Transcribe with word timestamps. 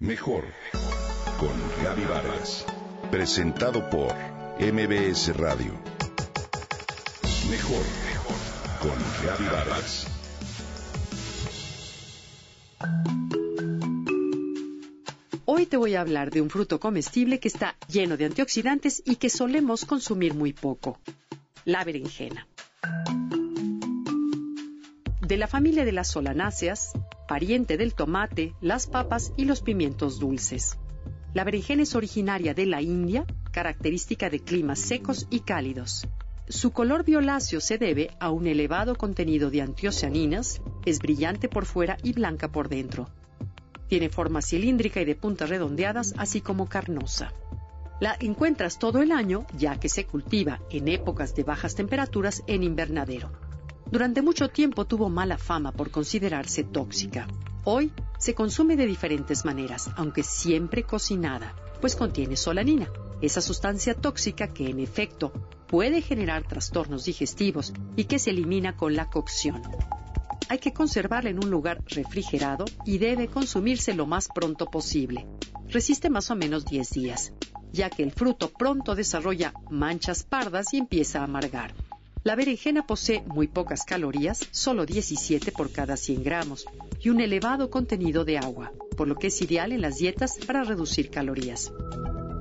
Mejor 0.00 0.44
con 1.38 1.84
Gaby 1.84 2.04
Vargas. 2.06 2.66
Presentado 3.12 3.88
por 3.90 4.12
MBS 4.58 5.36
Radio. 5.36 5.72
Mejor 7.48 7.84
con 8.80 8.90
Gaby. 9.24 9.44
Hoy 15.44 15.66
te 15.66 15.76
voy 15.76 15.94
a 15.94 16.00
hablar 16.00 16.32
de 16.32 16.40
un 16.40 16.50
fruto 16.50 16.80
comestible 16.80 17.38
que 17.38 17.46
está 17.46 17.76
lleno 17.86 18.16
de 18.16 18.24
antioxidantes 18.24 19.00
y 19.06 19.16
que 19.16 19.30
solemos 19.30 19.84
consumir 19.84 20.34
muy 20.34 20.52
poco. 20.52 20.98
La 21.64 21.84
berenjena. 21.84 22.48
De 25.20 25.36
la 25.36 25.46
familia 25.46 25.84
de 25.84 25.92
las 25.92 26.08
solanáceas, 26.08 26.92
pariente 27.26 27.76
del 27.76 27.94
tomate, 27.94 28.54
las 28.60 28.86
papas 28.86 29.32
y 29.36 29.44
los 29.44 29.60
pimientos 29.60 30.18
dulces. 30.18 30.78
La 31.32 31.44
berenjena 31.44 31.82
es 31.82 31.94
originaria 31.94 32.54
de 32.54 32.66
la 32.66 32.80
India, 32.80 33.24
característica 33.50 34.30
de 34.30 34.40
climas 34.40 34.78
secos 34.78 35.26
y 35.30 35.40
cálidos. 35.40 36.06
Su 36.48 36.72
color 36.72 37.04
violáceo 37.04 37.60
se 37.60 37.78
debe 37.78 38.10
a 38.20 38.30
un 38.30 38.46
elevado 38.46 38.96
contenido 38.96 39.50
de 39.50 39.62
antiocianinas, 39.62 40.60
es 40.84 40.98
brillante 40.98 41.48
por 41.48 41.64
fuera 41.64 41.96
y 42.02 42.12
blanca 42.12 42.52
por 42.52 42.68
dentro. 42.68 43.08
Tiene 43.88 44.10
forma 44.10 44.42
cilíndrica 44.42 45.00
y 45.00 45.04
de 45.04 45.14
puntas 45.14 45.48
redondeadas, 45.48 46.14
así 46.18 46.40
como 46.40 46.68
carnosa. 46.68 47.32
La 48.00 48.16
encuentras 48.20 48.78
todo 48.78 49.02
el 49.02 49.12
año, 49.12 49.46
ya 49.56 49.80
que 49.80 49.88
se 49.88 50.04
cultiva 50.04 50.60
en 50.70 50.88
épocas 50.88 51.34
de 51.34 51.44
bajas 51.44 51.74
temperaturas 51.74 52.42
en 52.46 52.62
invernadero. 52.62 53.30
Durante 53.94 54.22
mucho 54.22 54.48
tiempo 54.48 54.86
tuvo 54.86 55.08
mala 55.08 55.38
fama 55.38 55.70
por 55.70 55.92
considerarse 55.92 56.64
tóxica. 56.64 57.28
Hoy 57.62 57.92
se 58.18 58.34
consume 58.34 58.74
de 58.74 58.88
diferentes 58.88 59.44
maneras, 59.44 59.88
aunque 59.94 60.24
siempre 60.24 60.82
cocinada, 60.82 61.54
pues 61.80 61.94
contiene 61.94 62.36
solanina, 62.36 62.90
esa 63.22 63.40
sustancia 63.40 63.94
tóxica 63.94 64.52
que 64.52 64.68
en 64.68 64.80
efecto 64.80 65.32
puede 65.68 66.02
generar 66.02 66.42
trastornos 66.42 67.04
digestivos 67.04 67.72
y 67.94 68.06
que 68.06 68.18
se 68.18 68.30
elimina 68.30 68.76
con 68.76 68.96
la 68.96 69.10
cocción. 69.10 69.62
Hay 70.48 70.58
que 70.58 70.72
conservarla 70.72 71.30
en 71.30 71.44
un 71.44 71.48
lugar 71.48 71.80
refrigerado 71.86 72.64
y 72.84 72.98
debe 72.98 73.28
consumirse 73.28 73.94
lo 73.94 74.06
más 74.06 74.26
pronto 74.26 74.66
posible. 74.66 75.24
Resiste 75.68 76.10
más 76.10 76.32
o 76.32 76.34
menos 76.34 76.64
10 76.64 76.90
días, 76.90 77.32
ya 77.70 77.90
que 77.90 78.02
el 78.02 78.10
fruto 78.10 78.50
pronto 78.52 78.96
desarrolla 78.96 79.54
manchas 79.70 80.24
pardas 80.24 80.74
y 80.74 80.78
empieza 80.78 81.20
a 81.20 81.24
amargar. 81.26 81.83
La 82.24 82.36
berenjena 82.36 82.86
posee 82.86 83.22
muy 83.26 83.48
pocas 83.48 83.84
calorías, 83.84 84.48
solo 84.50 84.86
17 84.86 85.52
por 85.52 85.70
cada 85.70 85.98
100 85.98 86.22
gramos, 86.24 86.64
y 86.98 87.10
un 87.10 87.20
elevado 87.20 87.68
contenido 87.68 88.24
de 88.24 88.38
agua, 88.38 88.72
por 88.96 89.08
lo 89.08 89.16
que 89.16 89.26
es 89.26 89.42
ideal 89.42 89.72
en 89.72 89.82
las 89.82 89.96
dietas 89.98 90.38
para 90.46 90.64
reducir 90.64 91.10
calorías. 91.10 91.70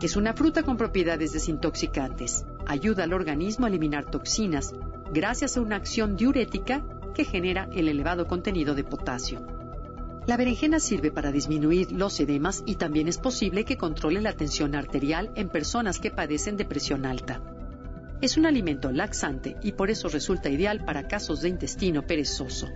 Es 0.01 0.15
una 0.15 0.33
fruta 0.33 0.63
con 0.63 0.77
propiedades 0.77 1.33
desintoxicantes. 1.33 2.45
Ayuda 2.65 3.03
al 3.03 3.11
organismo 3.11 3.65
a 3.65 3.69
eliminar 3.69 4.09
toxinas 4.09 4.73
gracias 5.11 5.57
a 5.57 5.61
una 5.61 5.75
acción 5.75 6.15
diurética 6.15 6.85
que 7.13 7.25
genera 7.25 7.67
el 7.73 7.89
elevado 7.89 8.25
contenido 8.25 8.75
de 8.75 8.85
potasio. 8.85 9.45
La 10.25 10.37
berenjena 10.37 10.79
sirve 10.79 11.11
para 11.11 11.33
disminuir 11.33 11.91
los 11.91 12.17
edemas 12.21 12.63
y 12.65 12.75
también 12.75 13.09
es 13.09 13.17
posible 13.17 13.65
que 13.65 13.75
controle 13.75 14.21
la 14.21 14.31
tensión 14.31 14.75
arterial 14.75 15.33
en 15.35 15.49
personas 15.49 15.99
que 15.99 16.09
padecen 16.09 16.55
de 16.55 16.63
presión 16.63 17.05
alta. 17.05 17.41
Es 18.23 18.37
un 18.37 18.45
alimento 18.45 18.89
laxante 18.89 19.57
y 19.63 19.73
por 19.73 19.89
eso 19.89 20.07
resulta 20.07 20.47
ideal 20.47 20.85
para 20.85 21.09
casos 21.09 21.41
de 21.41 21.49
intestino 21.49 22.07
perezoso. 22.07 22.69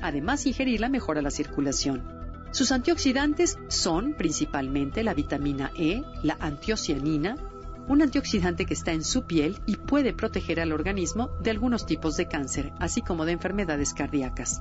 Además, 0.00 0.44
ingerirla 0.44 0.88
mejora 0.88 1.22
la 1.22 1.30
circulación. 1.30 2.02
Sus 2.50 2.72
antioxidantes 2.72 3.58
son 3.68 4.14
principalmente 4.14 5.04
la 5.04 5.14
vitamina 5.14 5.70
E, 5.78 6.02
la 6.24 6.36
antiocianina, 6.40 7.36
un 7.86 8.02
antioxidante 8.02 8.66
que 8.66 8.74
está 8.74 8.90
en 8.90 9.04
su 9.04 9.24
piel 9.24 9.60
y 9.66 9.76
puede 9.76 10.14
proteger 10.14 10.58
al 10.58 10.72
organismo 10.72 11.30
de 11.44 11.52
algunos 11.52 11.86
tipos 11.86 12.16
de 12.16 12.26
cáncer, 12.26 12.72
así 12.80 13.00
como 13.00 13.24
de 13.24 13.30
enfermedades 13.30 13.94
cardíacas. 13.94 14.60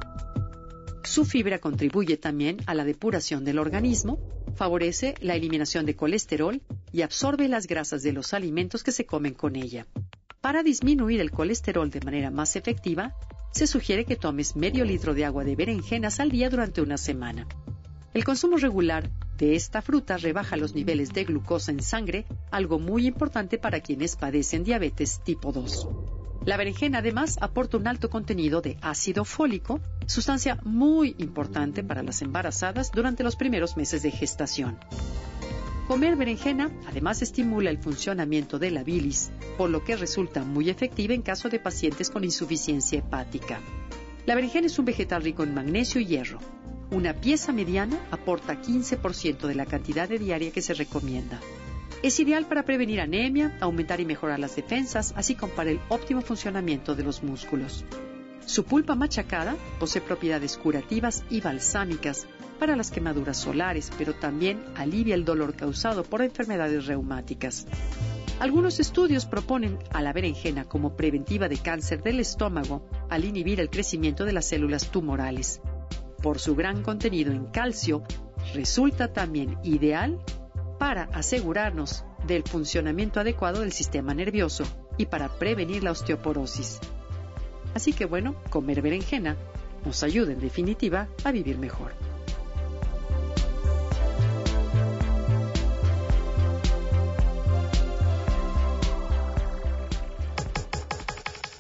Su 1.02 1.26
fibra 1.26 1.58
contribuye 1.58 2.16
también 2.16 2.58
a 2.68 2.76
la 2.76 2.86
depuración 2.86 3.44
del 3.44 3.58
organismo, 3.58 4.20
favorece 4.56 5.16
la 5.20 5.34
eliminación 5.34 5.88
de 5.88 5.96
colesterol 5.96 6.62
y 6.92 7.02
absorbe 7.02 7.48
las 7.48 7.66
grasas 7.66 8.04
de 8.04 8.14
los 8.14 8.36
alimentos 8.36 8.84
que 8.84 8.92
se 8.92 9.08
comen 9.08 9.34
con 9.34 9.56
ella. 9.56 9.88
Para 10.42 10.64
disminuir 10.64 11.20
el 11.20 11.32
colesterol 11.32 11.90
de 11.90 12.00
manera 12.02 12.30
más 12.30 12.56
efectiva, 12.56 13.16
se 13.52 13.66
sugiere 13.66 14.06
que 14.06 14.16
tomes 14.16 14.56
medio 14.56 14.86
litro 14.86 15.14
de 15.14 15.26
agua 15.26 15.44
de 15.44 15.56
berenjenas 15.56 16.20
al 16.20 16.30
día 16.30 16.50
durante 16.50 16.82
una 16.82 16.98
semana. 16.98 17.48
El 18.14 18.24
consumo 18.24 18.58
regular 18.58 19.10
de 19.38 19.56
esta 19.56 19.82
fruta 19.82 20.18
rebaja 20.18 20.56
los 20.56 20.76
niveles 20.76 21.12
de 21.14 21.24
glucosa 21.24 21.72
en 21.72 21.82
sangre, 21.82 22.26
algo 22.52 22.80
muy 22.80 23.08
importante 23.08 23.58
para 23.58 23.80
quienes 23.82 24.16
padecen 24.16 24.64
diabetes 24.64 25.22
tipo 25.24 25.52
2. 25.52 25.88
La 26.46 26.56
berenjena 26.56 27.00
además 27.00 27.38
aporta 27.42 27.78
un 27.78 27.88
alto 27.88 28.10
contenido 28.10 28.62
de 28.62 28.78
ácido 28.82 29.26
fólico, 29.26 29.82
sustancia 30.06 30.60
muy 30.64 31.16
importante 31.18 31.84
para 31.84 32.04
las 32.04 32.22
embarazadas 32.22 32.92
durante 32.92 33.24
los 33.24 33.36
primeros 33.36 33.76
meses 33.76 34.02
de 34.04 34.12
gestación. 34.12 34.78
Comer 35.88 36.18
berenjena 36.18 36.70
además 36.86 37.22
estimula 37.22 37.70
el 37.70 37.78
funcionamiento 37.78 38.60
de 38.60 38.72
la 38.72 38.84
bilis, 38.84 39.32
por 39.58 39.70
lo 39.70 39.86
que 39.86 39.96
resulta 39.96 40.44
muy 40.44 40.70
efectiva 40.70 41.14
en 41.14 41.22
caso 41.22 41.48
de 41.48 41.60
pacientes 41.60 42.10
con 42.10 42.26
insuficiencia 42.26 43.00
hepática. 43.00 43.62
La 44.26 44.36
berenjena 44.36 44.68
es 44.68 44.78
un 44.78 44.84
vegetal 44.84 45.24
rico 45.24 45.44
en 45.44 45.54
magnesio 45.54 46.02
y 46.02 46.06
hierro. 46.08 46.40
Una 46.92 47.14
pieza 47.14 47.54
mediana 47.54 47.98
aporta 48.12 48.62
15% 48.62 49.48
de 49.48 49.56
la 49.56 49.66
cantidad 49.66 50.10
de 50.10 50.20
diaria 50.20 50.52
que 50.52 50.62
se 50.62 50.74
recomienda. 50.74 51.40
Es 52.04 52.20
ideal 52.20 52.46
para 52.48 52.64
prevenir 52.64 53.00
anemia, 53.00 53.58
aumentar 53.62 54.02
y 54.02 54.06
mejorar 54.06 54.40
las 54.40 54.58
defensas, 54.58 55.14
así 55.16 55.36
como 55.36 55.54
para 55.54 55.72
el 55.72 55.80
óptimo 55.88 56.20
funcionamiento 56.20 56.96
de 56.96 57.04
los 57.04 57.24
músculos. 57.24 57.86
Su 58.46 58.66
pulpa 58.66 58.96
machacada 58.96 59.56
posee 59.80 60.02
propiedades 60.02 60.58
curativas 60.58 61.24
y 61.30 61.40
balsámicas 61.40 62.28
para 62.58 62.76
las 62.76 62.92
quemaduras 62.92 63.38
solares, 63.38 63.92
pero 63.98 64.14
también 64.14 64.64
alivia 64.76 65.16
el 65.16 65.26
dolor 65.26 65.56
causado 65.56 66.04
por 66.04 66.22
enfermedades 66.22 66.86
reumáticas. 66.86 67.68
Algunos 68.40 68.80
estudios 68.80 69.26
proponen 69.26 69.80
a 69.92 70.02
la 70.02 70.14
berenjena 70.14 70.66
como 70.66 70.96
preventiva 70.96 71.50
de 71.50 71.58
cáncer 71.58 72.04
del 72.04 72.20
estómago 72.20 72.88
al 73.10 73.26
inhibir 73.26 73.60
el 73.60 73.70
crecimiento 73.70 74.26
de 74.26 74.34
las 74.34 74.46
células 74.46 74.92
tumorales. 74.92 75.60
Por 76.22 76.40
su 76.40 76.56
gran 76.56 76.84
contenido 76.84 77.32
en 77.32 77.46
calcio, 77.48 78.04
resulta 78.54 79.12
también 79.12 79.58
ideal 79.64 80.20
para 80.78 81.04
asegurarnos 81.14 82.06
del 82.28 82.44
funcionamiento 82.44 83.20
adecuado 83.20 83.62
del 83.62 83.72
sistema 83.72 84.14
nervioso 84.14 84.66
y 84.98 85.08
para 85.08 85.30
prevenir 85.30 85.84
la 85.84 85.92
osteoporosis. 85.92 86.80
Así 87.74 87.94
que 87.94 88.06
bueno, 88.06 88.36
comer 88.50 88.82
berenjena 88.82 89.36
nos 89.86 90.04
ayuda 90.04 90.34
en 90.34 90.40
definitiva 90.40 91.08
a 91.24 91.32
vivir 91.32 91.58
mejor. 91.58 92.07